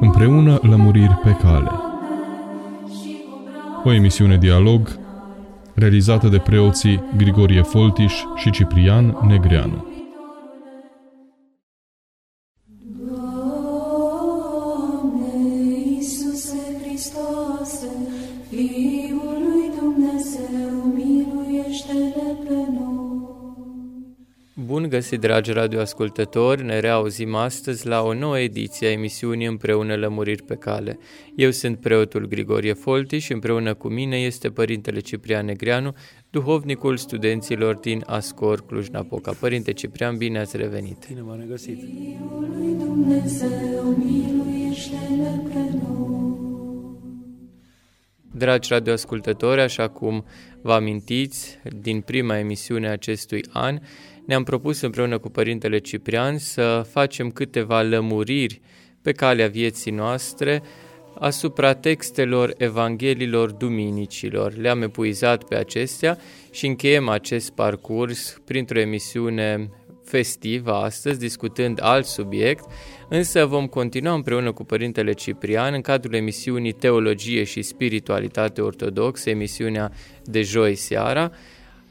[0.00, 1.70] Împreună lămuriri pe cale.
[3.84, 4.98] O emisiune dialog
[5.74, 9.93] realizată de preoții Grigorie Foltiș și Ciprian Negreanu.
[24.94, 26.64] Găsit, dragi radioascultători!
[26.64, 30.98] Ne reauzim astăzi la o nouă ediție a emisiunii Împreună Lămuriri pe Cale.
[31.36, 35.94] Eu sunt preotul Grigorie Folti și împreună cu mine este Părintele Ciprian Negreanu,
[36.30, 39.32] duhovnicul studenților din Ascor Cluj-Napoca.
[39.40, 41.06] Părinte Ciprian, bine ați revenit!
[41.08, 41.78] Bine v-am regăsit!
[48.36, 50.24] Dragi radioascultători, așa cum
[50.64, 53.78] vă amintiți din prima emisiune a acestui an,
[54.26, 58.60] ne-am propus împreună cu Părintele Ciprian să facem câteva lămuriri
[59.02, 60.62] pe calea vieții noastre
[61.18, 64.56] asupra textelor Evanghelilor Duminicilor.
[64.56, 66.18] Le-am epuizat pe acestea
[66.50, 69.70] și încheiem acest parcurs printr-o emisiune
[70.04, 72.64] festivă astăzi, discutând alt subiect,
[73.08, 79.92] însă vom continua împreună cu Părintele Ciprian în cadrul emisiunii Teologie și Spiritualitate Ortodoxă, emisiunea
[80.24, 81.30] de joi seara,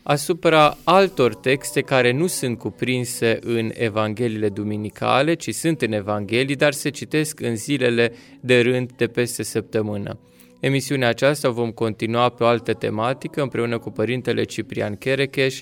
[0.04, 6.74] asupra altor texte care nu sunt cuprinse în Evangheliile duminicale, ci sunt în Evanghelii, dar
[6.74, 10.20] se citesc în zilele de rând de peste săptămână.
[10.60, 15.62] Emisiunea aceasta vom continua pe o altă tematică împreună cu Părintele Ciprian Cherecheș,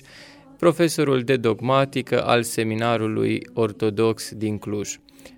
[0.62, 4.96] profesorul de dogmatică al Seminarului Ortodox din Cluj.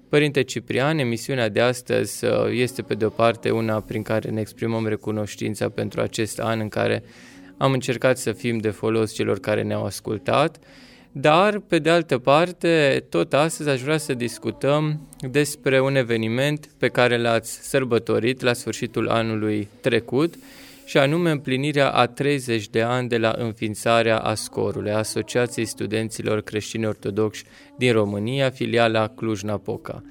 [0.08, 4.40] Părinte Ciprian, emisiunea de astăzi uh, este pe de o parte una prin care ne
[4.40, 7.02] exprimăm recunoștința pentru acest an în care
[7.56, 10.58] am încercat să fim de folos celor care ne-au ascultat,
[11.12, 16.88] dar, pe de altă parte, tot astăzi aș vrea să discutăm despre un eveniment pe
[16.88, 20.34] care l-ați sărbătorit la sfârșitul anului trecut,
[20.84, 27.44] și anume împlinirea a 30 de ani de la înființarea ASCOR-ului, Asociației Studenților Creștini Ortodoxi
[27.76, 30.02] din România, filiala Cluj-Napoca.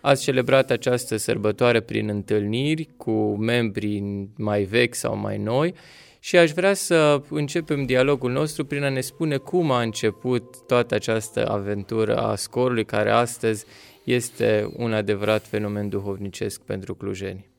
[0.00, 5.74] Ați celebrat această sărbătoare prin întâlniri cu membrii mai vechi sau mai noi
[6.20, 10.94] și aș vrea să începem dialogul nostru prin a ne spune cum a început toată
[10.94, 13.64] această aventură a scorului, care astăzi
[14.04, 17.55] este un adevărat fenomen duhovnicesc pentru clujeni.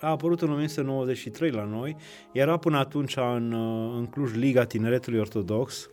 [0.00, 1.96] A apărut în 1993 la noi,
[2.32, 3.52] era până atunci în,
[3.96, 5.90] în Cluj Liga Tineretului Ortodox,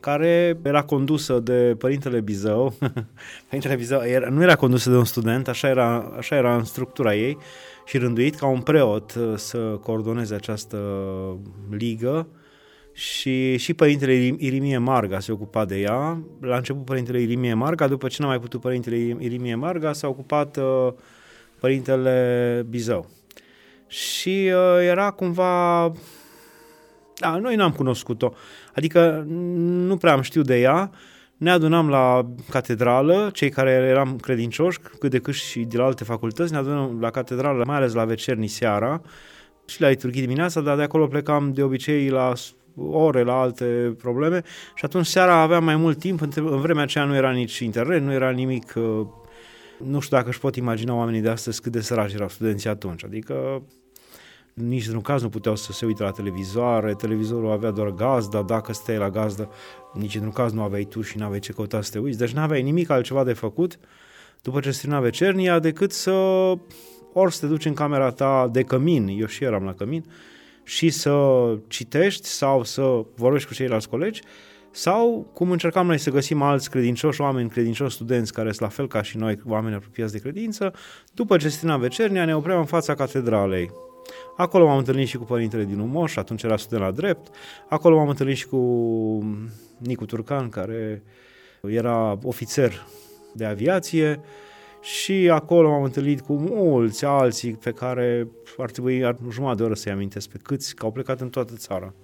[0.00, 2.74] care era condusă de Părintele Bizău.
[3.48, 7.14] Părintele Bizău era, nu era condusă de un student, așa era, așa era în structura
[7.14, 7.38] ei,
[7.84, 10.78] și rânduit ca un preot uh, să coordoneze această
[11.70, 12.26] ligă
[12.92, 16.22] și, și Părintele Irimie Marga se ocupa de ea.
[16.40, 20.56] La început Părintele Irimie Marga, după ce n-a mai putut Părintele Irimie Marga, s-a ocupat
[20.56, 20.92] uh,
[21.64, 23.10] Părintele Bizău.
[23.86, 25.92] Și uh, era cumva...
[27.18, 28.32] Da, noi n-am cunoscut-o.
[28.74, 30.98] Adică nu prea am știut de ea, uh,
[31.36, 36.04] ne adunam la catedrală, cei care eram credincioși, cât de cât și de la alte
[36.04, 39.00] facultăți, ne adunam la catedrală, mai ales la vecernii seara
[39.66, 42.32] și la liturghii dimineața, dar de acolo plecam de obicei la
[42.76, 44.42] ore, la alte probleme
[44.74, 48.12] și atunci seara aveam mai mult timp, în vremea aceea nu era nici internet, nu
[48.12, 49.06] era nimic uh,
[49.84, 53.04] nu știu dacă își pot imagina oamenii de astăzi cât de săraci erau studenții atunci.
[53.04, 53.62] Adică
[54.54, 58.72] nici într-un caz nu puteau să se uite la televizoare, televizorul avea doar gazdă, dacă
[58.72, 59.50] stai la gazdă,
[59.92, 62.32] nici într-un caz nu aveai tu și nu aveai ce căuta să te uiți, deci
[62.32, 63.78] nu aveai nimic altceva de făcut
[64.42, 66.12] după ce strina vecernia decât să
[67.12, 70.04] ori să te duci în camera ta de cămin, eu și eram la cămin,
[70.64, 71.14] și să
[71.68, 74.22] citești sau să vorbești cu ceilalți colegi,
[74.76, 78.88] sau cum încercam noi să găsim alți credincioși, oameni credincioși, studenți care sunt la fel
[78.88, 80.72] ca și noi, oameni apropiați de credință,
[81.12, 83.70] după ce strina vecernia ne opream în fața catedralei
[84.36, 87.34] Acolo m-am întâlnit și cu părintele din Umoș, atunci era student la drept.
[87.68, 88.58] Acolo m-am întâlnit și cu
[89.78, 91.02] Nicu Turcan, care
[91.62, 92.86] era ofițer
[93.32, 94.20] de aviație
[94.80, 99.92] și acolo m-am întâlnit cu mulți alții pe care ar trebui jumătate de oră să-i
[99.92, 101.94] amintesc pe câți, că au plecat în toată țara.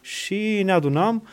[0.00, 1.26] Și ne adunam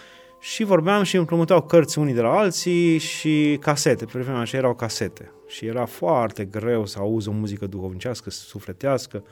[0.43, 4.05] și vorbeam și împrumutau cărți unii de la alții și casete.
[4.05, 5.31] Pe vremea aceea erau casete.
[5.47, 9.23] Și era foarte greu să auzi o muzică duhovnicească, sufletească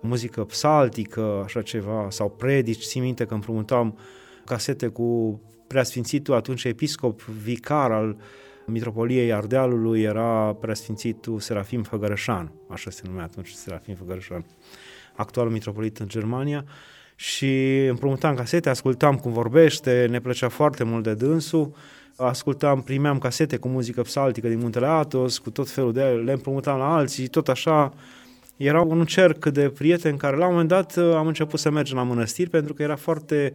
[0.00, 2.84] muzică psaltică, așa ceva, sau predici.
[2.84, 3.98] Țin minte că împrumutam
[4.44, 8.16] casete cu preasfințitul atunci episcop vicar al
[8.66, 14.44] Mitropoliei Ardealului era preasfințitul Serafim Făgărășan, așa se numea atunci Serafim Făgărășan,
[15.14, 16.64] actualul mitropolit în Germania
[17.22, 21.74] și împrumutam casete, ascultam cum vorbește, ne plăcea foarte mult de dânsul
[22.16, 26.32] ascultam, primeam casete cu muzică psaltică din Muntele Atos, cu tot felul de ele, le
[26.32, 27.92] împrumutam la alții, tot așa.
[28.56, 32.02] Era un cerc de prieteni care la un moment dat am început să mergem la
[32.02, 33.54] mănăstiri pentru că era foarte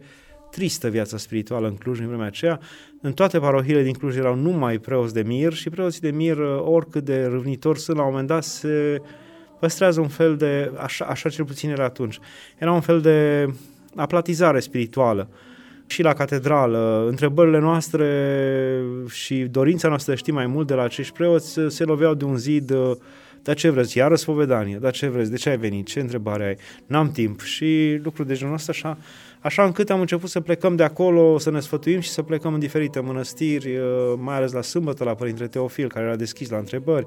[0.50, 2.60] tristă viața spirituală în Cluj în vremea aceea.
[3.00, 7.04] În toate parohiile din Cluj erau numai preoți de mir și preoții de mir, oricât
[7.04, 9.02] de râvnitori sunt, la un moment dat se
[9.58, 12.18] păstrează un fel de, așa, așa cel puțin era atunci,
[12.58, 13.46] era un fel de
[13.96, 15.28] aplatizare spirituală.
[15.86, 21.12] Și la catedrală, întrebările noastre și dorința noastră de ști mai mult de la acești
[21.12, 22.72] preoți se loveau de un zid
[23.42, 26.56] dar ce vreți, iară spovedanie, dar ce vreți, de ce ai venit, ce întrebare ai,
[26.86, 27.40] n-am timp.
[27.40, 28.98] Și lucruri de genul ăsta așa,
[29.40, 32.60] așa încât am început să plecăm de acolo, să ne sfătuim și să plecăm în
[32.60, 33.78] diferite mănăstiri,
[34.16, 37.06] mai ales la sâmbătă, la Părintele Teofil, care era deschis la întrebări,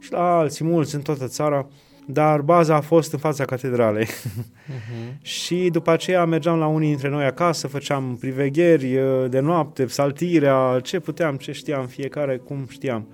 [0.00, 1.66] și la alții mulți în toată țara,
[2.06, 4.06] dar baza a fost în fața catedralei.
[4.06, 5.22] Uh-huh.
[5.38, 8.98] și după aceea mergeam la unii dintre noi acasă, făceam privegheri
[9.28, 13.06] de noapte, saltirea, ce puteam, ce știam, fiecare cum știam.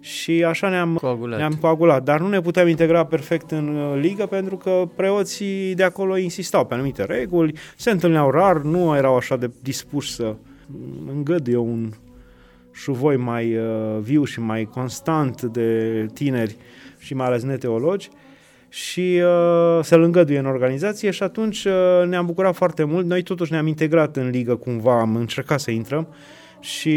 [0.00, 1.38] Și așa ne-am coagulat.
[1.38, 2.02] ne-am coagulat.
[2.02, 6.66] Dar nu ne puteam integra perfect în uh, ligă pentru că preoții de acolo insistau
[6.66, 10.34] pe anumite reguli, se întâlneau rar, nu erau așa de dispuși să
[11.14, 11.92] îngăduie un
[12.74, 16.56] șuvoi mai uh, viu și mai constant de tineri
[16.98, 18.08] și mai ales neteologi
[18.68, 23.06] și uh, să-l îngăduie în organizație și atunci uh, ne-am bucurat foarte mult.
[23.06, 26.08] Noi totuși ne-am integrat în ligă cumva, am încercat să intrăm
[26.60, 26.92] și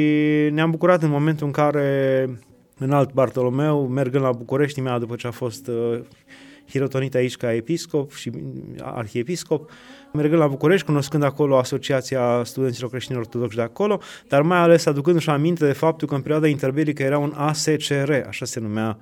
[0.51, 2.29] ne-am bucurat în momentul în care
[2.77, 5.99] în alt Bartolomeu, mergând la București, imediat după ce a fost uh,
[6.69, 8.31] hirotonit aici ca episcop și
[8.81, 9.69] arhiepiscop,
[10.13, 15.29] mergând la București, cunoscând acolo Asociația Studenților Creștini Ortodoxi de acolo, dar mai ales aducându-și
[15.29, 18.97] aminte de faptul că în perioada interbelică era un ASCR, așa se numea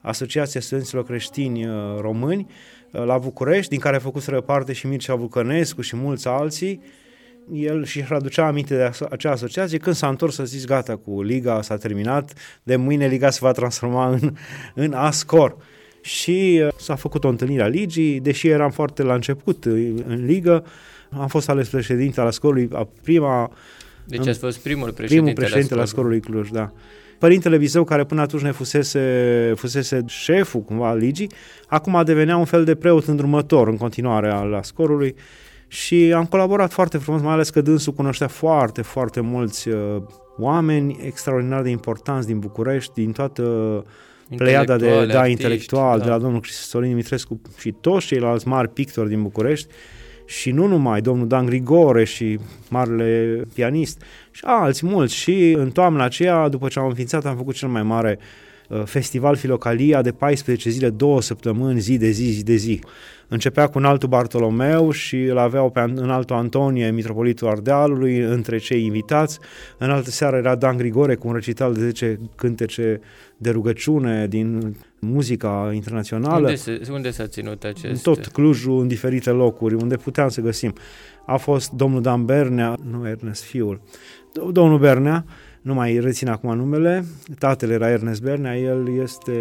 [0.00, 2.46] Asociația Studenților Creștini uh, Români,
[2.90, 6.80] uh, la București, din care a făcut parte și Mircea Bucănescu și mulți alții,
[7.52, 11.22] el și își aducea aminte de acea asociație, când s-a întors să zis gata cu
[11.22, 12.32] Liga, s-a terminat,
[12.62, 14.36] de mâine Liga se va transforma în,
[14.74, 15.56] în ASCOR.
[16.06, 19.64] Și uh, s-a făcut o întâlnire a ligii, deși eram foarte la început
[20.06, 20.64] în ligă,
[21.10, 23.50] am fost ales președinte al scorului, a prima...
[24.04, 26.72] Deci ați fost primul președinte, primul președinte la scorului Cluj, da.
[27.18, 31.30] Părintele Bizeu, care până atunci ne fusese, fusese șeful cumva al ligii,
[31.66, 35.14] acum devenea un fel de preot îndrumător în continuare al scorului
[35.68, 40.02] și am colaborat foarte frumos, mai ales că dânsul cunoștea foarte, foarte mulți uh,
[40.38, 43.42] oameni extraordinar de importanți din București, din toată
[44.36, 46.04] pleiada de da, artiști, intelectual, da.
[46.04, 49.68] de la domnul Cristorin Dimitrescu și toți ceilalți mari pictori din București
[50.24, 52.38] și nu numai, domnul Dan Grigore și
[52.68, 57.54] marele pianist și alți mulți și în toamna aceea, după ce am înființat, am făcut
[57.54, 58.45] cel mai mare uh,
[58.84, 62.80] festival Filocalia de 14 zile, două săptămâni, zi de zi, zi de zi.
[63.28, 68.58] Începea cu un altul Bartolomeu și îl aveau pe în altul Antonie, mitropolitul Ardealului, între
[68.58, 69.38] cei invitați.
[69.78, 73.00] În altă seară era Dan Grigore cu un recital de 10 cântece
[73.36, 76.46] de rugăciune din muzica internațională.
[76.46, 78.06] Unde, se, unde s-a ținut acest?
[78.06, 80.74] În tot Clujul, în diferite locuri, unde puteam să găsim.
[81.26, 83.80] A fost domnul Dan Bernea, nu Ernest Fiul,
[84.50, 85.24] domnul Bernea,
[85.66, 87.04] nu mai rețin acum numele,
[87.38, 89.32] tatăl era Ernest Bernea, el este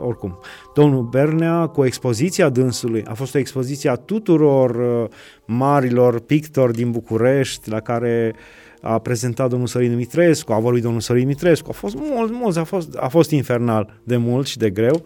[0.00, 0.38] oricum.
[0.74, 5.08] Domnul Bernea, cu expoziția dânsului, a fost o expoziție a tuturor uh,
[5.44, 8.34] marilor pictori din București, la care
[8.80, 12.64] a prezentat domnul Sorin Mitrescu, a vorbit domnul Sorin Mitrescu, a fost mult, mult, a
[12.64, 15.02] fost, a fost infernal de mult și de greu,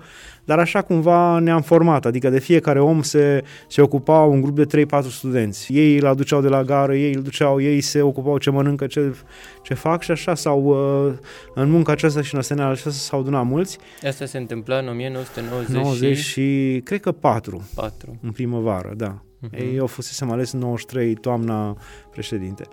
[0.50, 4.86] dar așa cumva ne-am format, adică de fiecare om se, se ocupa un grup de
[4.86, 5.72] 3-4 studenți.
[5.72, 9.14] Ei îl aduceau de la gară, ei îl duceau, ei se ocupau ce mănâncă, ce,
[9.62, 11.14] ce fac și așa sau uh,
[11.54, 13.78] în munca aceasta și în asemenea aceasta s-au adunat mulți.
[14.06, 16.22] Asta se întâmpla în 1990 90 și...
[16.22, 17.68] și cred că 4.
[17.74, 18.18] 4.
[18.22, 19.22] În primăvară, da.
[19.22, 19.58] Uh-huh.
[19.58, 21.76] Ei, eu fusesem ales în 93 toamna
[22.10, 22.64] președinte.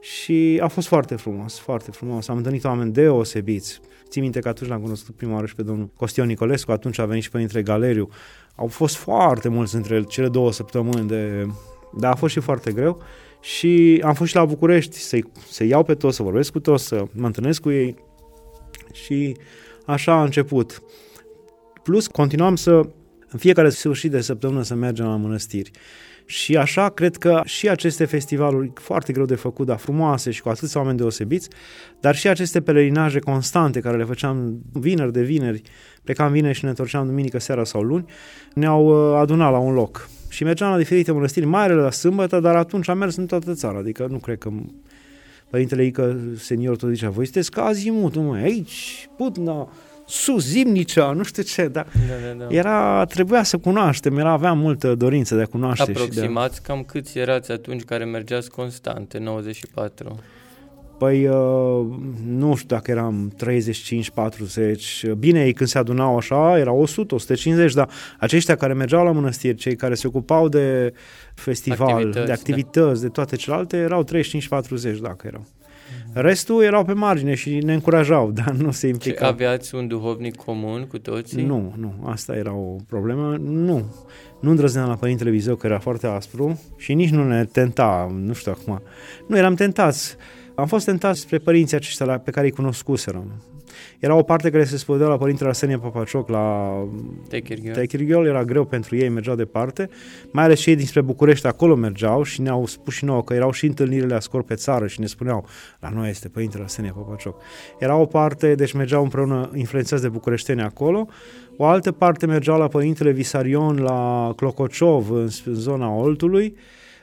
[0.00, 2.28] Și a fost foarte frumos, foarte frumos.
[2.28, 3.80] Am întâlnit oameni deosebiți.
[4.14, 7.04] Țin minte că atunci l-am cunoscut prima oară și pe domnul Costion Nicolescu, atunci a
[7.04, 8.08] venit și pe între Galeriu.
[8.54, 11.46] Au fost foarte mulți între cele două săptămâni de...
[11.98, 13.02] Dar a fost și foarte greu.
[13.40, 16.86] Și am fost și la București să-i, să iau pe toți, să vorbesc cu toți,
[16.86, 17.96] să mă întâlnesc cu ei.
[18.92, 19.36] Și
[19.86, 20.82] așa a început.
[21.82, 22.70] Plus, continuam să,
[23.28, 25.70] în fiecare sfârșit de săptămână, să mergem la mănăstiri.
[26.26, 30.48] Și așa cred că și aceste festivaluri foarte greu de făcut, dar frumoase și cu
[30.48, 31.48] atâția oameni deosebiți,
[32.00, 35.62] dar și aceste pelerinaje constante care le făceam vineri de vineri,
[36.04, 38.04] plecam vineri și ne întorceam duminică seara sau luni,
[38.54, 40.08] ne-au uh, adunat la un loc.
[40.28, 43.78] Și mergeam la diferite mănăstiri, mai la sâmbătă, dar atunci am mers în toată țara,
[43.78, 44.50] adică nu cred că
[45.50, 49.68] Părintele Ică, senior, tot zicea, voi sunteți ca azimut, mă, aici, Putna,
[50.06, 52.54] sus, zimnicea, nu știu ce, dar da, da, da.
[52.54, 55.90] era, trebuia să cunoaștem, era, aveam multă dorință de a cunoaște.
[55.90, 56.66] Aproximați și de...
[56.66, 60.20] cam câți erați atunci care mergeați constant, în 94?
[60.98, 61.86] Păi, uh,
[62.26, 63.32] nu știu dacă eram
[65.12, 66.86] 35-40, bine, ei când se adunau așa, erau
[67.68, 70.92] 100-150, dar aceștia care mergeau la mănăstiri, cei care se ocupau de
[71.34, 73.06] festival, activități, de activități, da.
[73.06, 74.08] de toate celelalte, erau 35-40
[75.00, 75.46] dacă erau.
[76.14, 79.28] Restul erau pe margine și ne încurajau, dar nu se implicau.
[79.28, 81.44] aveați un duhovnic comun cu toții?
[81.44, 83.36] Nu, nu, asta era o problemă.
[83.40, 83.94] Nu,
[84.40, 88.32] nu îndrăzneam la Părintele Vizeu, că era foarte aspru și nici nu ne tenta, nu
[88.32, 88.82] știu acum.
[89.26, 90.16] Nu, eram tentați.
[90.54, 93.42] Am fost tentați spre părinții aceștia pe care îi cunoscuserăm.
[93.98, 96.74] Era o parte care se spodea la Părintele Arsenie Papacioc la
[97.72, 99.88] Techirghiol, era greu pentru ei, mergeau departe,
[100.30, 103.66] mai ales cei dinspre București acolo mergeau și ne-au spus și nouă că erau și
[103.66, 105.46] întâlnirile scor pe țară și ne spuneau,
[105.80, 107.40] la noi este Părintele Arsenie Papacioc.
[107.78, 111.08] Era o parte, deci mergeau împreună influențați de bucureșteni acolo,
[111.56, 116.56] o altă parte mergeau la Părintele Visarion la Clocociov, în zona Oltului,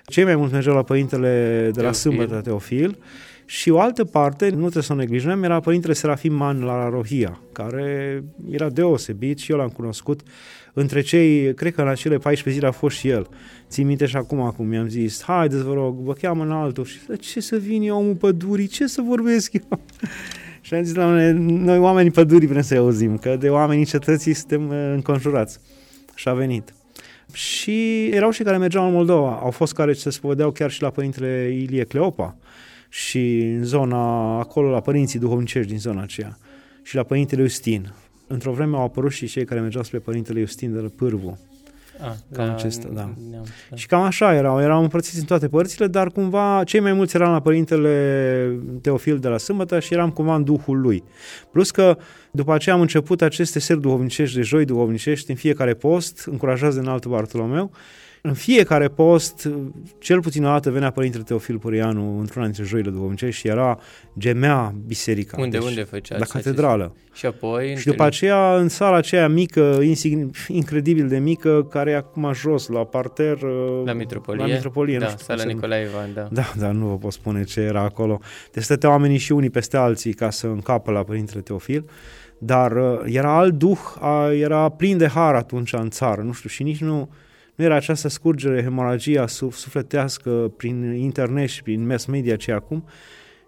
[0.06, 1.94] cei mai mulți mergeau la Părintele de la Teofil.
[1.94, 2.98] Sâmbătă Teofil
[3.52, 7.40] și o altă parte, nu trebuie să o neglijăm, era Părintele Serafim Man la Rohia,
[7.52, 10.22] care era deosebit și eu l-am cunoscut.
[10.74, 13.30] Între cei, cred că în acele 14 zile a fost și el.
[13.70, 16.86] Țin minte și acum, acum mi-am zis, haideți vă rog, vă cheamă în altul.
[16.86, 19.80] Și ce să vin eu, omul pădurii, ce să vorbesc eu?
[20.62, 24.68] și am zis, doamne, noi oamenii pădurii vrem să-i auzim, că de oamenii cetății suntem
[24.68, 25.60] uh, înconjurați.
[26.16, 26.74] Și a venit.
[27.34, 29.40] Și erau și care mergeau în Moldova.
[29.42, 32.36] Au fost care se spovedeau chiar și la Părintele Ilie Cleopa
[32.94, 36.38] și în zona, acolo la părinții duhovnicești din zona aceea
[36.84, 37.94] și la Părintele Justin.
[38.28, 41.40] Într-o vreme au apărut și cei care mergeau spre Părintele Justin de la Pârvu.
[42.02, 43.14] Ah, cam la, acesta, da.
[43.32, 43.38] da.
[43.76, 47.32] Și cam așa erau, erau împărțiți în toate părțile, dar cumva cei mai mulți eram
[47.32, 51.04] la Părintele Teofil de la Sâmbătă și eram cumva în Duhul lui.
[51.52, 51.98] Plus că
[52.32, 56.82] după aceea am început aceste seri duhovnicești de joi duhovnicești în fiecare post, încurajați de
[56.82, 57.72] înaltul Bartolomeu,
[58.22, 59.50] în fiecare post,
[60.00, 63.80] cel puțin o dată venea Părintele Teofil Purianu într-una dintre joile duhovnicești și era,
[64.18, 65.42] gemea biserica.
[65.42, 66.18] Unde, deci, unde făcea?
[66.18, 66.96] La catedrală.
[67.14, 67.76] Și apoi?
[67.76, 69.80] Și după aceea, în sala aceea mică,
[70.48, 73.42] incredibil de mică, care e acum jos, la parter...
[73.86, 74.46] La Mitropolie?
[74.46, 76.28] La Mitropolie, da, nu știu sala Nicolae Ivan, da.
[76.32, 78.20] Da, dar nu vă pot spune ce era acolo.
[78.52, 81.86] Deci stăteau oamenii și unii peste alții ca să încapă la Părintele Teofil
[82.44, 83.80] dar uh, era alt duh,
[84.32, 87.10] era plin de har atunci în țară, nu știu, și nici nu,
[87.62, 92.84] nu era această scurgere, hemoragia sufletească prin internet și prin mass media ce acum,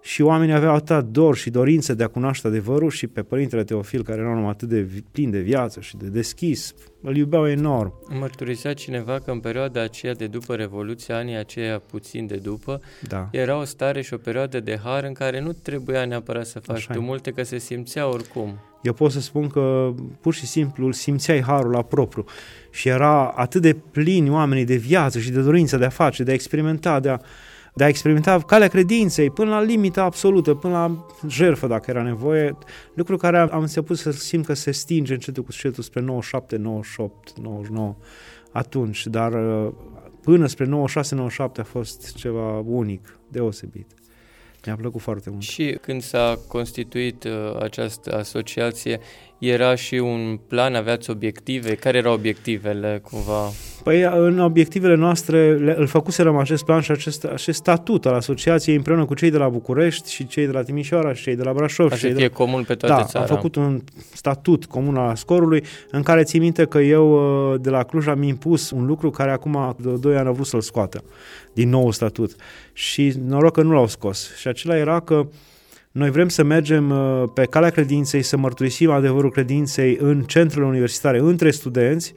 [0.01, 4.03] și oamenii aveau atât dor și dorință de a cunoaște adevărul și pe Părintele Teofil,
[4.03, 7.93] care era un om atât de plin de viață și de deschis, îl iubeau enorm.
[8.19, 13.27] Mărturisea cineva că în perioada aceea de după Revoluție, anii aceia puțin de după, da.
[13.31, 16.87] era o stare și o perioadă de har în care nu trebuia neapărat să faci
[16.87, 18.59] tu multe, că se simțea oricum.
[18.81, 22.25] Eu pot să spun că pur și simplu simțeai harul la propriu
[22.73, 26.31] și era atât de plini oamenii de viață și de dorință de a face, de
[26.31, 27.19] a experimenta, de a,
[27.73, 32.57] de a experimenta calea credinței până la limita absolută, până la jertfă dacă era nevoie,
[32.93, 37.39] lucru care am început să simt că se stinge încetul cu încetul spre 97, 98,
[37.39, 37.95] 99
[38.51, 39.73] atunci, dar uh,
[40.21, 40.69] până spre 96-97
[41.37, 43.87] a fost ceva unic, deosebit.
[44.65, 45.41] Mi-a plăcut foarte mult.
[45.41, 48.99] Și când s-a constituit uh, această asociație,
[49.47, 51.75] era și un plan, aveați obiective?
[51.75, 53.49] Care erau obiectivele cumva?
[53.83, 58.75] Păi în obiectivele noastre le, îl făcuserăm acest plan și acest, acest statut al asociației
[58.75, 61.53] împreună cu cei de la București și cei de la Timișoara și cei de la
[61.53, 61.91] Brașov.
[61.91, 62.27] Așa și fie de...
[62.27, 63.25] comun pe toată da, țara.
[63.25, 63.81] am făcut un
[64.13, 68.23] statut comun al scorului în care țin minte că eu uh, de la Cluj am
[68.23, 71.03] impus un lucru care acum de 2 ani a vrut să-l scoată
[71.53, 72.35] din nou statut
[72.73, 75.27] și noroc că nu l-au scos și acela era că
[75.93, 81.19] noi vrem să mergem uh, pe calea credinței, să mărturisim adevărul credinței în centrele universitare,
[81.19, 82.13] între studenți,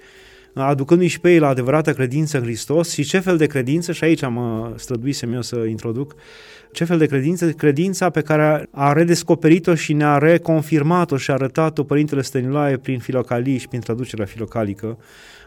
[0.64, 4.04] aducându-i și pe ei la adevărată credință în Hristos și ce fel de credință, și
[4.04, 6.14] aici am uh, străduisem eu să introduc,
[6.72, 7.50] ce fel de credință?
[7.50, 13.58] Credința pe care a redescoperit-o și ne-a reconfirmat-o și a arătat-o Părintele Stăniloae prin filocalii
[13.58, 14.98] și prin traducerea filocalică,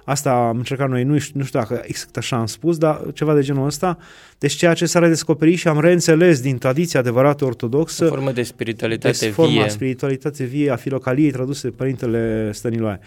[0.09, 3.33] Asta am încercat noi, nu știu, nu știu dacă exact așa am spus, dar ceva
[3.33, 3.97] de genul ăsta.
[4.37, 8.05] Deci ceea ce s-a redescoperit și am reînțeles din tradiția adevărată ortodoxă.
[8.05, 9.69] O formă de spiritualitate de forma vie.
[9.69, 12.99] spiritualitate vie a filocaliei traduse de Părintele Stăniloae.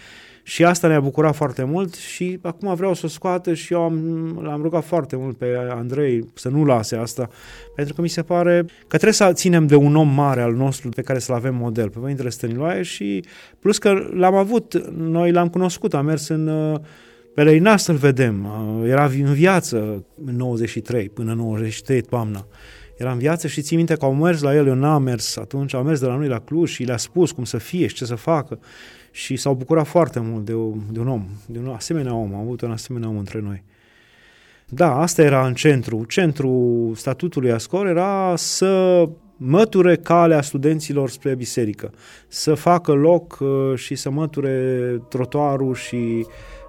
[0.43, 3.97] Și asta ne-a bucurat foarte mult și acum vreau să o scoată și eu am,
[4.41, 7.29] l-am rugat foarte mult pe Andrei să nu lase asta,
[7.75, 10.89] pentru că mi se pare că trebuie să ținem de un om mare al nostru
[10.89, 13.23] pe care să-l avem model, pe Părintele Stăniloae și
[13.59, 16.49] plus că l-am avut, noi l-am cunoscut, am mers în
[17.33, 18.47] Pelerinat să-l vedem,
[18.85, 22.47] era în viață în 93, până în 93, toamna.
[22.97, 25.73] Era în viață și țin minte că au mers la el, eu n-am mers atunci,
[25.73, 28.05] au mers de la noi la Cluj și le-a spus cum să fie și ce
[28.05, 28.59] să facă
[29.11, 32.39] și s-au bucurat foarte mult de, o, de un om, de un asemenea om, am
[32.39, 33.63] avut un asemenea om între noi.
[34.69, 36.05] Da, asta era în centru.
[36.05, 39.03] Centrul statutului Ascor era să
[39.37, 41.93] măture calea studenților spre biserică,
[42.27, 46.25] să facă loc uh, și să măture trotuarul și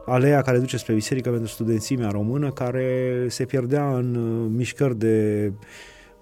[0.07, 5.53] aleea care duce spre biserică pentru studențimea română, care se pierdea în uh, mișcări de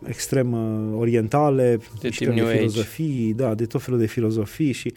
[0.06, 0.54] extrem
[0.96, 2.56] orientale, De mișcări tip de New Age.
[2.56, 4.92] filozofii, da, de tot felul de filozofii și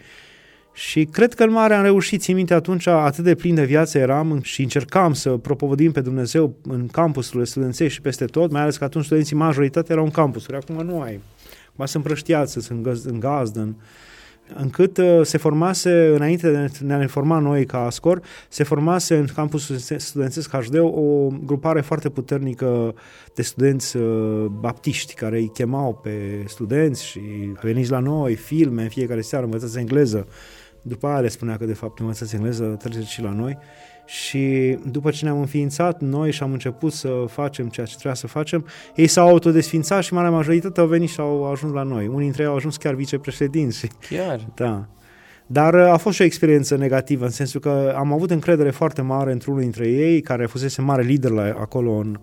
[0.72, 3.98] și cred că în mare am reușit, țin minte atunci, atât de plin de viață
[3.98, 8.76] eram și încercam să propovădim pe Dumnezeu în campusurile studențești și peste tot, mai ales
[8.76, 11.20] că atunci studenții majoritatea erau în campusuri, acum nu ai.
[11.72, 13.74] Acum sunt împrăștiați, sunt în, găz, în gazdă, în,
[14.54, 19.26] încât uh, se formase, înainte de a ne forma noi ca ASCOR, se formase în
[19.34, 22.94] campusul studențesc HD o grupare foarte puternică
[23.34, 27.20] de studenți uh, baptiști care îi chemau pe studenți și
[27.62, 30.26] veniți la noi, filme în fiecare seară, învățați engleză.
[30.82, 33.58] După aia le spunea că de fapt învățați engleză, treceți și la noi.
[34.06, 38.26] Și după ce ne-am înființat noi și am început să facem ceea ce trebuia să
[38.26, 42.06] facem, ei s-au autodesfințat și marea majoritate au venit și au ajuns la noi.
[42.06, 43.78] Unii dintre ei au ajuns chiar vicepreședinți.
[43.78, 44.40] Și, Chiar?
[44.54, 44.86] da.
[45.46, 49.02] Dar uh, a fost și o experiență negativă, în sensul că am avut încredere foarte
[49.02, 52.18] mare într-unul dintre ei, care fusese mare lider la, acolo în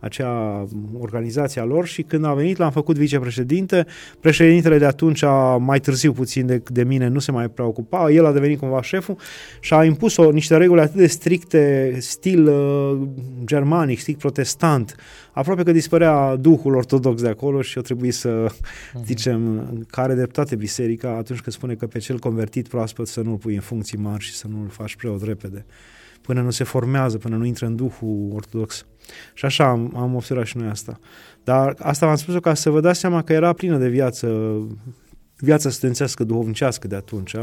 [0.00, 0.66] acea
[0.98, 3.86] organizație a lor și când a venit l-am făcut vicepreședinte,
[4.20, 5.22] președintele de atunci,
[5.58, 9.16] mai târziu puțin de, de mine, nu se mai preocupa, el a devenit cumva șeful
[9.60, 13.08] și a impus o, niște reguli atât de stricte, stil uh,
[13.44, 14.96] germanic, stil protestant,
[15.32, 19.04] aproape că dispărea duhul ortodox de acolo și o trebuie să uh-huh.
[19.04, 23.54] zicem, care dreptate biserica atunci când spune că pe cel convertit proaspăt să nu-l pui
[23.54, 25.64] în funcții mari și să nu-l faci preot repede
[26.22, 28.86] până nu se formează, până nu intră în duhul ortodox.
[29.34, 30.98] Și așa am, am observat și noi asta.
[31.44, 34.56] Dar asta v-am spus-o ca să vă dați seama că era plină de viață,
[35.36, 37.34] viața studențească, duhovnicească de atunci.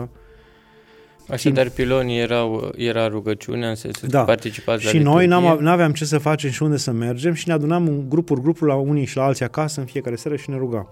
[1.30, 4.20] Așadar, pilonii erau, era rugăciunea în sensul Da.
[4.20, 5.50] că participați Și la noi liturghie.
[5.50, 8.70] n-am, aveam ce să facem și unde să mergem și ne adunam în grupuri, grupuri
[8.70, 10.88] la unii și la alții acasă în fiecare seară și ne rugam.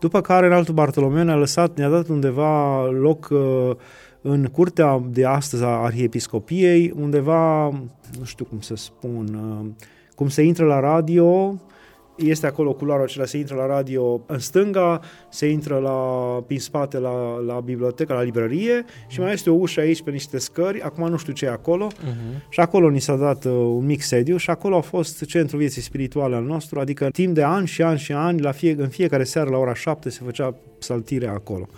[0.00, 3.70] După care în altul Bartolomeu ne-a lăsat, ne-a dat undeva loc uh,
[4.26, 7.68] în curtea de astăzi a Arhiepiscopiei, undeva,
[8.18, 11.54] nu știu cum să spun, uh, cum se intră la radio,
[12.16, 15.90] este acolo culoarul acela, se intră la radio în stânga, se intră la,
[16.46, 20.38] prin spate la, la bibliotecă, la librărie și mai este o ușă aici pe niște
[20.38, 22.48] scări, acum nu știu ce e acolo, Uh-huh.
[22.48, 25.82] și acolo ni s-a dat uh, un mic sediu și acolo a fost centrul vieții
[25.82, 29.24] spirituale al nostru, adică timp de ani și ani și ani, la fie, în fiecare
[29.24, 31.68] seară la ora 7 se făcea saltirea acolo.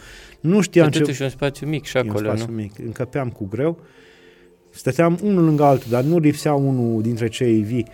[0.47, 0.99] Nu știam ce...
[0.99, 2.57] Totuși un spațiu mic și E un acolo, spațiu nu?
[2.57, 2.79] mic.
[2.79, 3.79] Încăpeam cu greu.
[4.71, 7.87] Stăteam unul lângă altul, dar nu lipsea unul dintre cei vii.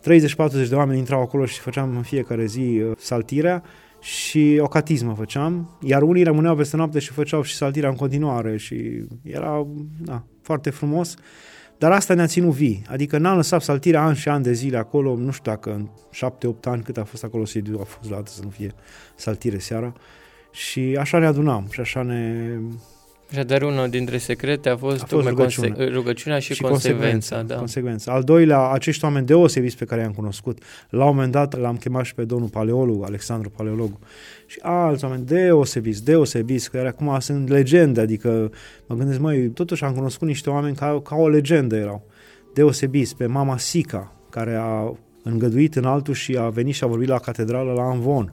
[0.00, 3.62] 30-40 de oameni intrau acolo și făceam în fiecare zi uh, saltirea
[4.00, 8.56] și o catismă făceam, iar unii rămâneau peste noapte și făceau și saltirea în continuare
[8.56, 9.66] și era
[10.00, 11.14] da, foarte frumos.
[11.78, 15.16] Dar asta ne-a ținut vii, adică n-am lăsat saltirea ani și ani de zile acolo,
[15.16, 15.88] nu știu dacă în
[16.56, 18.72] 7-8 ani cât a fost acolo sediu, a fost la dată să nu fie
[19.16, 19.92] saltire seara.
[20.50, 22.50] Și așa ne adunam și așa ne,
[23.30, 25.72] Așadar, unul dintre secrete a fost, A fost tocmai rugăciunea.
[25.72, 27.42] conse- rugăciunea și, și consecvența.
[27.42, 27.54] Da.
[27.54, 28.12] consecvența.
[28.12, 30.62] Al doilea, acești oameni deosebiți pe care i-am cunoscut.
[30.90, 33.98] La un moment dat l-am chemat și pe domnul paleolog, Alexandru Paleologu,
[34.46, 38.50] și alți oameni deosebiți, deosebiți, care acum sunt legende, adică
[38.86, 42.06] mă gândesc, măi, totuși am cunoscut niște oameni ca, ca o legendă erau,
[42.54, 47.08] deosebiți, pe mama Sica, care a îngăduit în altul și a venit și a vorbit
[47.08, 48.32] la catedrală la Anvon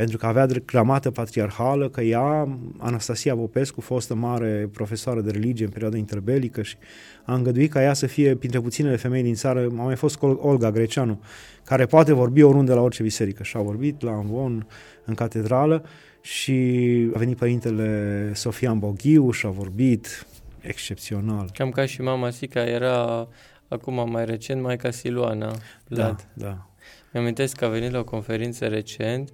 [0.00, 5.70] pentru că avea gramată patriarhală, că ea, Anastasia Popescu, fostă mare profesoară de religie în
[5.70, 6.76] perioada interbelică și
[7.24, 10.70] a îngăduit ca ea să fie printre puținele femei din țară, a mai fost Olga
[10.70, 11.22] Greceanu,
[11.64, 14.66] care poate vorbi oriunde la orice biserică și a vorbit la Anvon,
[15.04, 15.84] în catedrală
[16.20, 16.70] și
[17.14, 20.26] a venit părintele Sofian Boghiu și a vorbit
[20.60, 21.50] excepțional.
[21.54, 23.28] Cam ca și mama Sica era
[23.68, 25.54] acum mai recent Maica Siluana.
[25.88, 26.28] Vlad.
[26.34, 26.64] Da, da.
[27.12, 29.30] Mi-amintesc că a venit la o conferință recent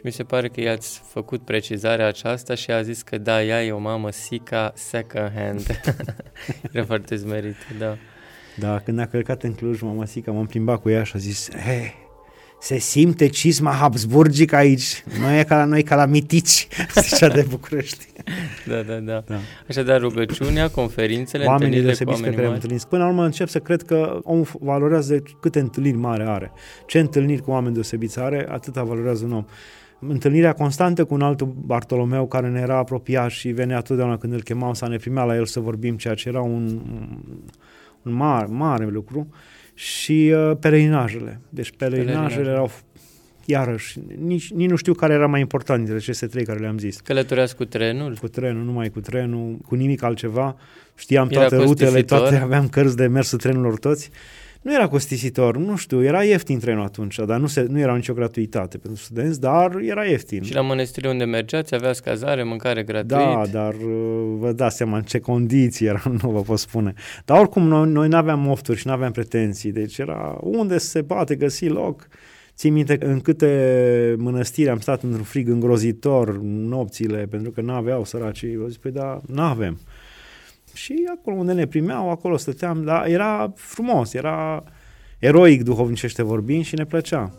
[0.00, 3.64] și mi se pare că i-ați făcut precizarea aceasta și a zis că da, ea
[3.64, 5.80] e o mamă Sica second hand.
[6.72, 7.96] Era foarte zmerit, da.
[8.56, 11.48] Da, când a călcat în Cluj, mama Sica, m-am plimbat cu ea și a zis,
[11.50, 11.94] he,
[12.60, 16.68] se simte cisma habsburgică aici, nu e ca la noi, ca la mitici,
[17.08, 18.06] zicea de București.
[18.66, 19.22] Da, da, da.
[19.26, 19.38] Da.
[19.68, 22.62] Așadar, rugăciunea, conferințele, Oamenii întâlnirile cu deosebiți pe oameni care am mari.
[22.62, 22.84] întâlnit.
[22.84, 26.52] Până la urmă încep să cred că omul valorează de câte întâlniri mari are.
[26.86, 29.44] Ce întâlniri cu oameni deosebiți are, atâta valorează un om.
[30.08, 34.42] Întâlnirea constantă cu un altul Bartolomeu care ne era apropiat și venea totdeauna când îl
[34.42, 36.80] chemam să ne primea la el să vorbim, ceea ce era un,
[38.02, 39.28] un mare, mare lucru.
[39.74, 41.40] Și uh, pelerinajele.
[41.48, 42.50] Deci pelerinajele Pelerinajele.
[42.50, 42.70] erau
[43.44, 47.00] iarăși, nici, nici nu știu care era mai important dintre aceste trei care le-am zis.
[47.00, 48.16] Călătoreați cu trenul?
[48.20, 50.56] Cu trenul, numai cu trenul, cu nimic altceva.
[50.94, 52.18] Știam Era toate rutele, costisitor?
[52.18, 54.10] toate, aveam cărți de mersul trenurilor toți.
[54.62, 58.12] Nu era costisitor, nu știu, era ieftin trenul atunci, dar nu, se, nu era nicio
[58.12, 60.42] gratuitate pentru studenți, dar era ieftin.
[60.42, 63.08] Și la mănăstire unde mergeați aveați cazare, mâncare gratuit?
[63.08, 66.94] Da, dar uh, vă dați seama în ce condiții era, nu vă pot spune.
[67.24, 71.02] Dar oricum noi, noi nu aveam mofturi și nu aveam pretenții, deci era unde se
[71.02, 72.08] poate găsi loc.
[72.54, 78.04] Țin minte în câte mănăstiri am stat într-un frig îngrozitor nopțile, pentru că nu aveau
[78.04, 78.52] săracii.
[78.52, 79.78] Eu zic, păi da, nu avem.
[80.74, 84.64] Și acolo unde ne primeau, acolo stăteam, dar era frumos, era
[85.18, 87.32] eroic duhovnicește vorbind și ne plăcea.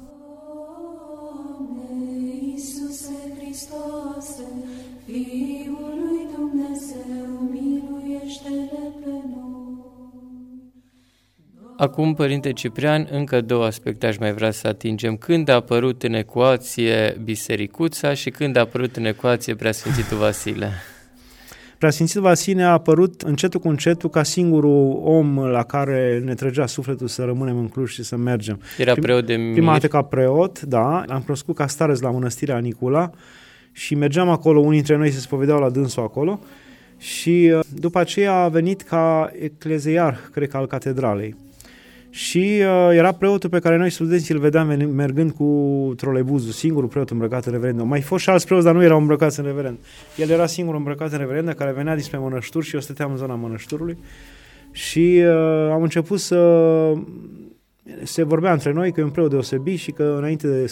[11.81, 15.17] Acum, Părinte Ciprian, încă două aspecte aș mai vrea să atingem.
[15.17, 20.71] Când a apărut în ecuație Bisericuța și când a apărut în ecuație Preasfințitul Vasile?
[21.81, 27.07] Preasfințitul Vasile a apărut încetul cu încetul ca singurul om la care ne trăgea sufletul
[27.07, 28.61] să rămânem în Cluj și să mergem.
[28.77, 29.51] Era preot de mir.
[29.51, 33.09] Prima dată ca preot, da, am cunoscut ca stareț la mănăstirea Nicula
[33.71, 36.39] și mergeam acolo, unii dintre noi se spovedeau la dânsul acolo
[36.97, 41.35] și uh, după aceea a venit ca ecleziar, cred că al catedralei
[42.13, 45.45] și uh, era preotul pe care noi studenții îl vedeam mergând cu
[45.97, 47.81] trolebuzul, singurul preot îmbrăcat în reverend.
[47.81, 49.77] Mai fost și alți preoți, dar nu erau îmbrăcați în reverend.
[50.17, 53.35] El era singurul îmbrăcat în reverend, care venea dinspre mănășturi și eu stăteam în zona
[53.35, 53.97] mănășturului
[54.71, 56.93] și uh, am început să
[58.03, 60.71] se vorbea între noi că e un preot deosebit și că înainte de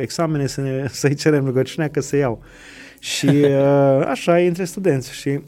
[0.00, 2.42] examene să ne, să-i cerem rugăciunea că se iau.
[2.98, 5.40] Și uh, așa e între studenți și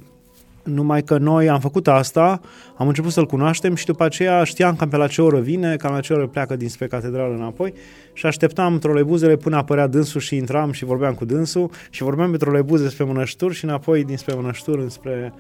[0.65, 2.41] numai că noi am făcut asta,
[2.77, 5.93] am început să-l cunoaștem și după aceea știam cam pe la ce oră vine, cam
[5.93, 7.73] la ce oră pleacă dinspre catedrală înapoi
[8.13, 12.37] și așteptam trolebuzele până apărea dânsul și intram și vorbeam cu dânsul și vorbeam pe
[12.37, 15.33] trolebuze spre mănășturi și înapoi dinspre mănășturi înspre...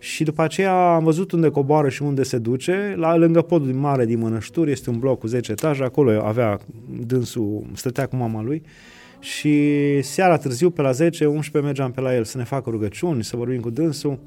[0.00, 2.94] Și după aceea am văzut unde coboară și unde se duce.
[2.96, 6.58] La lângă podul mare din mănășturi este un bloc cu 10 etaje, acolo avea
[7.06, 8.62] dânsul, stătea cu mama lui
[9.20, 10.94] și seara târziu pe la 10-11
[11.52, 14.18] mergeam pe la el să ne facă rugăciuni, să vorbim cu dânsul.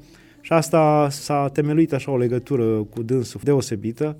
[0.42, 4.16] Și asta s-a temeluit așa o legătură cu dânsul deosebită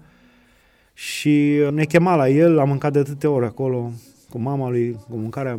[0.94, 3.92] și ne chema la el, am mâncat de atâtea ori acolo
[4.30, 5.58] cu mama lui, cu mâncarea.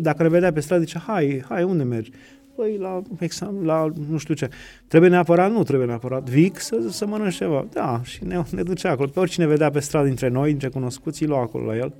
[0.00, 2.10] Dacă ne vedea pe stradă, zice, hai, hai, unde mergi?
[2.56, 4.48] Păi la examen, la nu știu ce.
[4.88, 5.50] Trebuie neapărat?
[5.50, 6.28] Nu trebuie neapărat.
[6.28, 7.66] Vic să, să mănânci ceva.
[7.72, 9.08] Da, și ne, ne ducea acolo.
[9.08, 11.94] Pe oricine vedea pe stradă dintre noi, dintre cunoscuții, lua acolo la el.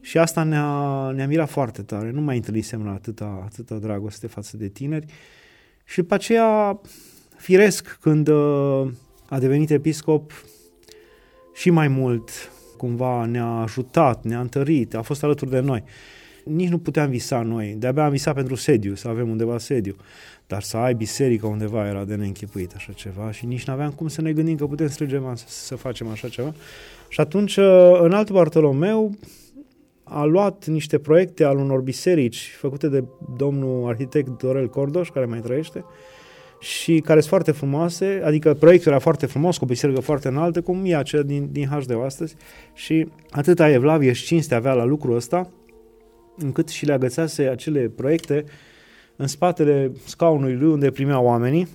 [0.00, 2.10] Și asta ne-a, ne-a mirat foarte tare.
[2.10, 5.06] Nu mai întâlnisem la atâta, atâta dragoste față de tineri.
[5.86, 6.80] Și după aceea,
[7.36, 8.86] firesc, când uh,
[9.28, 10.32] a devenit episcop,
[11.56, 12.30] și mai mult
[12.76, 15.84] cumva ne-a ajutat, ne-a întărit, a fost alături de noi.
[16.44, 19.96] Nici nu puteam visa noi, de-abia am visat pentru sediu, să avem undeva sediu.
[20.46, 24.08] Dar să ai biserică undeva era de neînchipuit așa ceva și nici nu aveam cum
[24.08, 26.54] să ne gândim că putem strânge să, să facem așa ceva.
[27.08, 29.14] Și atunci, uh, în altul Bartolomeu,
[30.08, 33.04] a luat niște proiecte al unor biserici făcute de
[33.36, 35.84] domnul arhitect Dorel Cordoș, care mai trăiește,
[36.60, 40.60] și care sunt foarte frumoase, adică proiectul era foarte frumos, cu o biserică foarte înaltă,
[40.60, 42.34] cum e aceea din, din HD astăzi
[42.74, 45.50] și atâta evlavie și cinste avea la lucrul ăsta,
[46.36, 48.44] încât și le agățase acele proiecte
[49.16, 51.68] în spatele scaunului lui unde primeau oamenii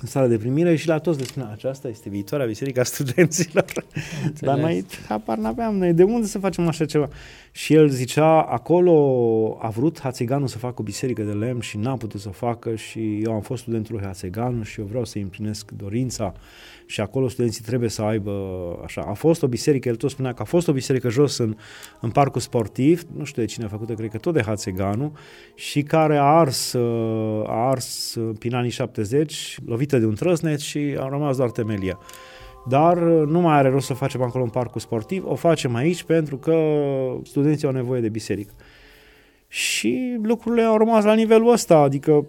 [0.00, 3.64] în sala de primire și la toți le spunea, aceasta este viitoarea biserica studenților.
[4.24, 4.54] Înțeles.
[4.54, 7.08] Dar noi apar n-aveam noi de unde să facem așa ceva.
[7.54, 11.96] Și el zicea, acolo a vrut Hațeganu să facă o biserică de lemn și n-a
[11.96, 15.18] putut să o facă și eu am fost studentul lui Hațeganu și eu vreau să
[15.18, 16.32] împlinesc dorința
[16.86, 18.32] și acolo studenții trebuie să aibă
[18.84, 19.00] așa.
[19.08, 21.56] A fost o biserică, el tot spunea că a fost o biserică jos în,
[22.00, 25.16] în parcul sportiv, nu știu de cine a făcut cred că tot de Hațeganu,
[25.54, 26.74] și care a ars,
[27.46, 31.98] a ars prin anii 70, lovită de un trăsnet și a rămas doar temelia.
[32.68, 36.36] Dar nu mai are rost să facem acolo în parcul sportiv, o facem aici pentru
[36.36, 36.56] că
[37.24, 38.52] studenții au nevoie de biserică.
[39.48, 42.26] Și lucrurile au rămas la nivelul ăsta, adică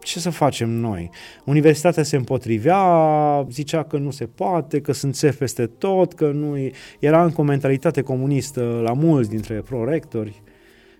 [0.00, 1.10] ce să facem noi?
[1.44, 6.56] Universitatea se împotrivea, zicea că nu se poate, că sunt țevi peste tot, că nu
[6.56, 6.70] e...
[6.98, 10.42] era încă o mentalitate comunistă la mulți dintre prorectori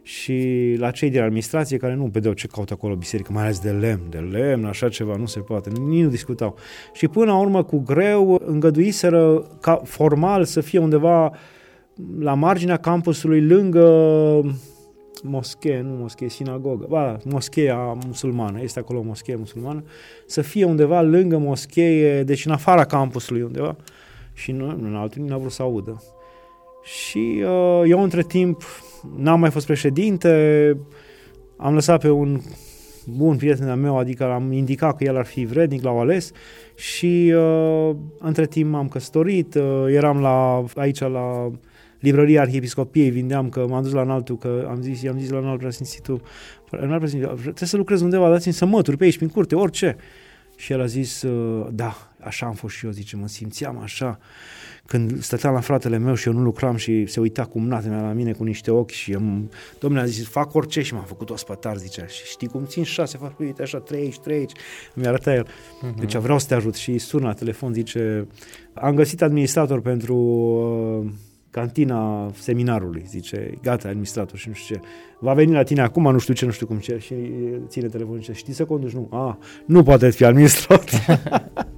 [0.07, 3.71] și la cei din administrație care nu vedeau ce caută acolo biserică, mai ales de
[3.71, 6.57] lemn, de lemn, așa ceva, nu se poate, nici nu discutau.
[6.93, 11.33] Și până la urmă, cu greu, îngăduiseră ca formal să fie undeva
[12.19, 13.87] la marginea campusului, lângă
[15.23, 19.85] moschee, nu moschee, sinagogă, ba, moscheea musulmană, este acolo o moschee musulmană,
[20.27, 23.77] să fie undeva lângă moschee, deci în afara campusului undeva,
[24.33, 26.03] și nu, în altul n-a vrut să audă.
[26.83, 28.62] Și uh, eu între timp
[29.17, 30.77] n-am mai fost președinte,
[31.57, 32.40] am lăsat pe un
[33.07, 36.33] bun prieten al meu, adică am indicat că el ar fi vrednic, l-au ales
[36.75, 41.51] și uh, între timp m-am căsătorit, uh, eram la, aici la
[42.01, 45.59] librăria Arhiepiscopiei, vindeam că m-am dus la înaltul, că am zis, i-am zis la înaltul
[45.59, 46.21] preasfințitul,
[46.71, 49.97] înalt preasfințitul, trebuie să lucrez undeva, dați-mi să mături pe aici, prin curte, orice.
[50.57, 54.19] Și el a zis, uh, da, așa am fost și eu, zice, mă simțeam așa.
[54.87, 58.13] Când stăteam la fratele meu și eu nu lucram și se uita cu mea la
[58.13, 61.77] mine cu niște ochi și am, domnule a zis, fac orice și m-a făcut ospătar,
[61.77, 62.07] zicea.
[62.07, 64.53] Și știi cum țin șase, fac, uite așa, trei aici, trei aici.
[64.95, 65.47] Mi arăta el.
[65.47, 65.99] Uh-huh.
[65.99, 68.27] Deci vreau să te ajut și sună la telefon, zice,
[68.75, 71.13] am găsit administrator pentru uh,
[71.51, 74.81] cantina seminarului, zice, gata, administrator și nu știu ce.
[75.19, 76.99] Va veni la tine acum, nu știu ce, nu știu cum ce.
[76.99, 77.15] Și
[77.69, 78.93] ține telefonul și zice, știi să conduci?
[78.93, 79.09] Nu.
[79.11, 81.01] A, nu poate fi administrator.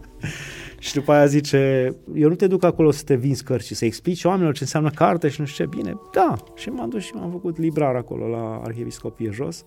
[0.78, 4.24] și după aia zice, eu nu te duc acolo să te vinzi cărți, să explici
[4.24, 5.76] oamenilor ce înseamnă carte și nu știu ce.
[5.76, 6.36] Bine, da.
[6.54, 9.62] Și m-am dus și m-am făcut librar acolo la Arhieviscopie jos.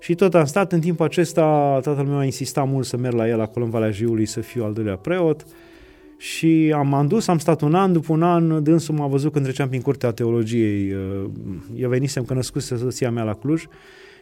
[0.00, 3.28] Și tot am stat în timpul acesta, tatăl meu a insistat mult să merg la
[3.28, 5.44] el acolo în Valea Jiului să fiu al doilea preot.
[6.16, 9.44] Și am, am dus, am stat un an, după un an dânsul m-a văzut când
[9.44, 10.92] treceam prin curtea teologiei.
[10.92, 11.30] Uh,
[11.74, 13.64] eu venisem că născuse soția mea la Cluj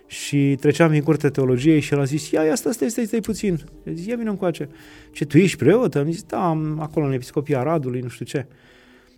[0.08, 3.20] și treceam prin curtea teologiei și el a zis, ia, ia, stai, stai, stai, stai
[3.20, 3.58] puțin.
[3.84, 4.68] Eu zis, ia vină încoace.
[5.12, 5.94] Ce, tu ești preot?
[5.94, 8.46] Am zis, da, am acolo în Episcopia Radului, nu știu ce.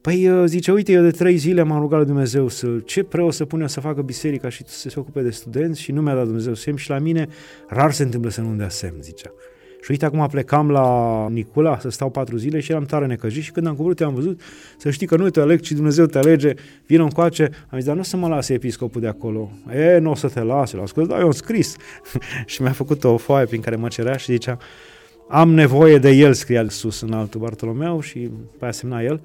[0.00, 3.33] Păi uh, zice, uite, eu de trei zile m-am rugat la Dumnezeu să, ce preot
[3.33, 6.24] să pune să facă biserica și să se ocupe de studenți și nu mi-a dat
[6.24, 7.29] Dumnezeu semn și la mine
[7.68, 9.33] rar se întâmplă să nu-mi dea semn, zicea.
[9.83, 13.51] Și uite, acum plecam la Nicula să stau patru zile și eram tare necăjit și
[13.51, 14.40] când am coborât, am văzut,
[14.79, 16.55] să știi că nu te aleg, ci Dumnezeu te alege,
[16.87, 17.51] vină încoace.
[17.69, 19.51] Am zis, dar nu o să mă lase episcopul de acolo.
[19.75, 20.77] E, nu o să te lase.
[20.77, 21.77] L-am scos, da, eu am scris.
[22.47, 24.59] și mi-a făcut o foaie prin care mă cerea și zicea,
[25.29, 28.19] am nevoie de el, scria sus în altul Bartolomeu și
[28.59, 29.21] pe aia semna el.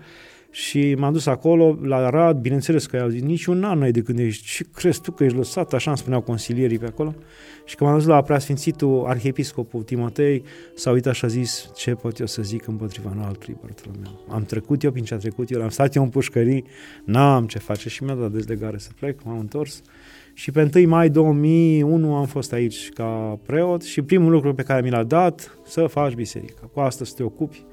[0.55, 4.01] Și m-am dus acolo, la Rad, bineînțeles că i-au zis, nici un an ai de
[4.01, 7.15] când ești, ce crezi tu că ești lăsat, așa îmi spuneau consilierii pe acolo.
[7.65, 10.43] Și când m-am dus la preasfințitul arhiepiscopul Timotei,
[10.75, 14.25] s-a uitat și a zis, ce pot eu să zic împotriva înaltului Bartolomeu.
[14.29, 16.63] Am trecut eu prin ce a trecut el, am stat eu în pușcării,
[17.05, 19.81] n-am ce face și mi-a dat dezlegare să plec, m-am întors.
[20.33, 24.81] Și pe 1 mai 2001 am fost aici ca preot și primul lucru pe care
[24.81, 26.69] mi l-a dat, să faci biserica.
[26.73, 27.65] Cu asta să te ocupi,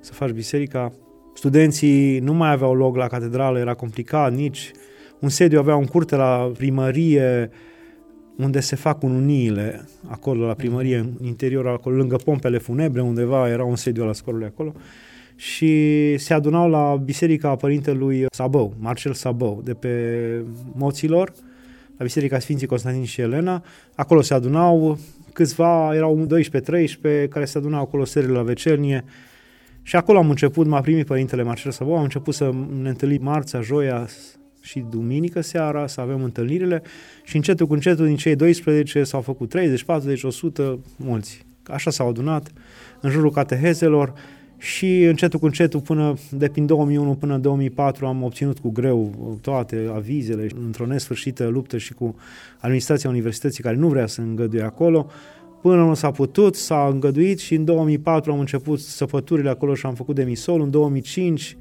[0.00, 0.92] să faci biserica
[1.36, 4.70] Studenții nu mai aveau loc la catedrală, era complicat, nici
[5.18, 7.50] un sediu avea un curte la primărie
[8.36, 13.64] unde se fac ununiile, acolo la primărie, în interior, acolo, lângă pompele funebre, undeva era
[13.64, 14.72] un sediu al scorului acolo
[15.34, 19.90] și se adunau la biserica părintelui Sabău, Marcel Sabău, de pe
[20.72, 21.32] Moților,
[21.96, 23.64] la biserica Sfinții Constantin și Elena.
[23.94, 24.98] Acolo se adunau
[25.32, 26.26] câțiva, erau
[27.24, 29.04] 12-13 care se adunau acolo serile la vecernie,
[29.86, 32.50] și acolo am început, m-a primit Părintele Marcel Săbou, am început să
[32.82, 34.06] ne întâlnim marțea, joia
[34.60, 36.82] și duminică seara, să avem întâlnirile
[37.24, 41.46] și încetul cu încetul din cei 12 s-au făcut 30, 40, 100, mulți.
[41.62, 42.52] Așa s-au adunat
[43.00, 44.12] în jurul catehezelor
[44.58, 49.14] și încetul cu încetul până de prin 2001 până în 2004 am obținut cu greu
[49.40, 52.16] toate avizele într-o nesfârșită luptă și cu
[52.58, 55.06] administrația universității care nu vrea să îngăduie acolo
[55.66, 59.94] Până nu s-a putut, s-a îngăduit și în 2004 am început săpăturile acolo și am
[59.94, 60.60] făcut demisol.
[60.60, 61.56] În 2005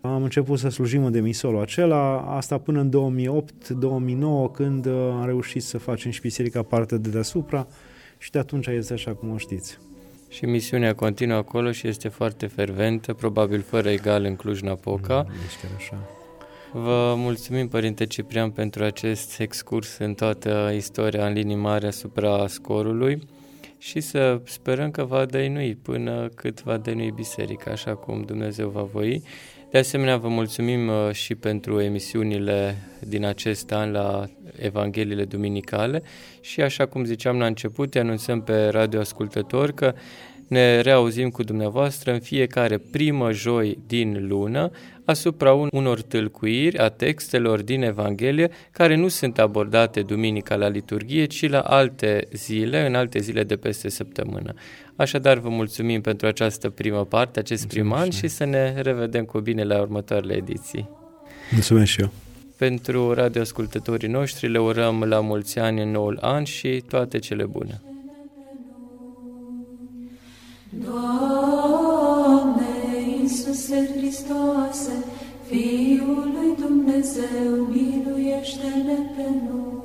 [0.00, 2.90] am început să slujim în demisolul acela, asta până în
[4.48, 7.66] 2008-2009 când uh, am reușit să facem și biserica parte de deasupra
[8.18, 9.78] și de atunci este așa cum o știți.
[10.28, 15.26] Și misiunea continuă acolo și este foarte ferventă, probabil fără egal în Cluj-Napoca.
[15.28, 16.21] Mm, chiar așa.
[16.74, 23.18] Vă mulțumim, Părinte Ciprian, pentru acest excurs în toată istoria în linii mari asupra scorului
[23.78, 28.82] și să sperăm că va dăinui până cât va dăinui biserica, așa cum Dumnezeu va
[28.82, 29.22] voi.
[29.70, 36.02] De asemenea, vă mulțumim uh, și pentru emisiunile din acest an la Evangheliile Duminicale
[36.40, 39.94] și așa cum ziceam la început, anunțăm pe radioascultători că
[40.52, 44.70] ne reauzim cu dumneavoastră în fiecare primă joi din lună
[45.04, 51.48] asupra unor tâlcuiri a textelor din Evanghelie care nu sunt abordate duminica la liturghie, ci
[51.48, 54.54] la alte zile, în alte zile de peste săptămână.
[54.96, 59.40] Așadar, vă mulțumim pentru această primă parte, acest prim an și să ne revedem cu
[59.40, 60.88] bine la următoarele ediții.
[61.50, 62.10] Mulțumesc și eu.
[62.56, 67.80] Pentru radioascultătorii noștri le urăm la mulți ani în noul an și toate cele bune.
[70.74, 72.64] Doamne
[73.20, 75.04] Iisuse Hristoase,
[75.44, 79.81] Fiul lui Dumnezeu, miluiește-ne pe noi.